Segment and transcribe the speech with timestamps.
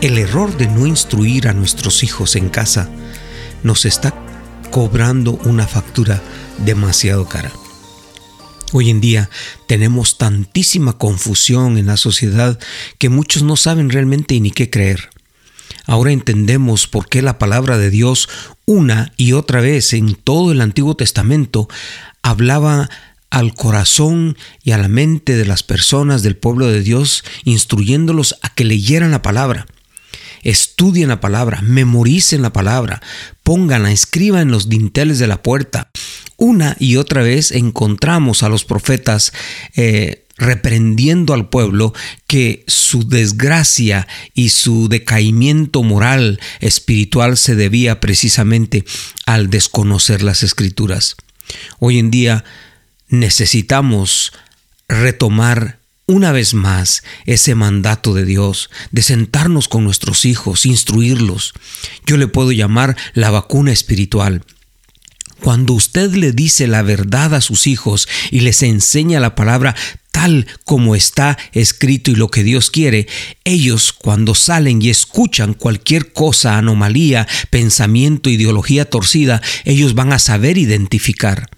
[0.00, 2.88] el error de no instruir a nuestros hijos en casa
[3.64, 4.14] nos está
[4.70, 6.22] cobrando una factura
[6.64, 7.50] demasiado cara.
[8.72, 9.28] Hoy en día
[9.66, 12.60] tenemos tantísima confusión en la sociedad
[12.98, 15.10] que muchos no saben realmente ni qué creer.
[15.84, 18.28] Ahora entendemos por qué la palabra de Dios
[18.66, 21.66] una y otra vez en todo el Antiguo Testamento
[22.22, 22.88] hablaba
[23.30, 28.54] al corazón y a la mente de las personas del pueblo de Dios, instruyéndolos a
[28.54, 29.66] que leyeran la palabra.
[30.42, 33.02] Estudien la palabra, memoricen la palabra,
[33.42, 35.90] pónganla, escriban en los dinteles de la puerta.
[36.36, 39.32] Una y otra vez encontramos a los profetas
[39.76, 41.92] eh, reprendiendo al pueblo
[42.26, 48.84] que su desgracia y su decaimiento moral, espiritual, se debía precisamente
[49.26, 51.16] al desconocer las escrituras.
[51.80, 52.44] Hoy en día
[53.08, 54.32] necesitamos
[54.88, 55.78] retomar
[56.08, 61.52] una vez más ese mandato de Dios, de sentarnos con nuestros hijos, instruirlos.
[62.06, 64.42] Yo le puedo llamar la vacuna espiritual.
[65.40, 69.76] Cuando usted le dice la verdad a sus hijos y les enseña la palabra
[70.10, 73.06] tal como está escrito y lo que Dios quiere,
[73.44, 80.56] ellos cuando salen y escuchan cualquier cosa, anomalía, pensamiento, ideología torcida, ellos van a saber
[80.58, 81.50] identificar.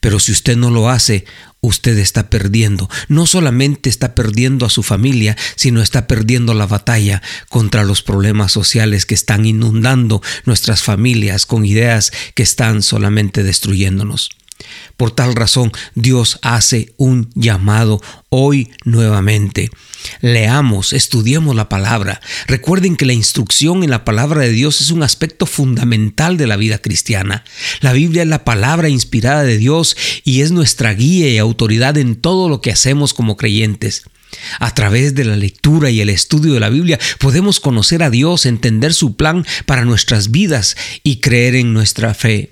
[0.00, 1.24] Pero si usted no lo hace,
[1.60, 2.88] usted está perdiendo.
[3.08, 8.52] No solamente está perdiendo a su familia, sino está perdiendo la batalla contra los problemas
[8.52, 14.30] sociales que están inundando nuestras familias con ideas que están solamente destruyéndonos.
[14.96, 19.70] Por tal razón, Dios hace un llamado hoy nuevamente.
[20.20, 22.20] Leamos, estudiemos la palabra.
[22.46, 26.56] Recuerden que la instrucción en la palabra de Dios es un aspecto fundamental de la
[26.56, 27.44] vida cristiana.
[27.80, 32.16] La Biblia es la palabra inspirada de Dios y es nuestra guía y autoridad en
[32.16, 34.04] todo lo que hacemos como creyentes.
[34.60, 38.46] A través de la lectura y el estudio de la Biblia podemos conocer a Dios,
[38.46, 42.50] entender su plan para nuestras vidas y creer en nuestra fe.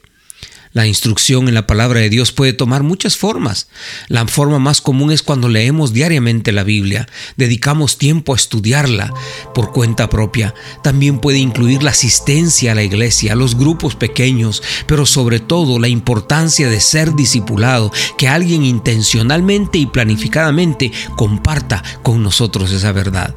[0.77, 3.69] La instrucción en la palabra de Dios puede tomar muchas formas.
[4.09, 9.11] La forma más común es cuando leemos diariamente la Biblia, dedicamos tiempo a estudiarla
[9.55, 10.53] por cuenta propia.
[10.83, 15.79] También puede incluir la asistencia a la iglesia, a los grupos pequeños, pero sobre todo
[15.79, 23.35] la importancia de ser discipulado, que alguien intencionalmente y planificadamente comparta con nosotros esa verdad.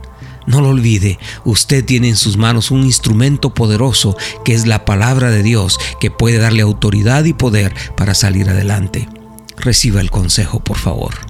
[0.49, 5.29] No lo olvide, usted tiene en sus manos un instrumento poderoso que es la palabra
[5.29, 9.07] de Dios que puede darle autoridad y poder para salir adelante.
[9.57, 11.28] Reciba el consejo, por favor.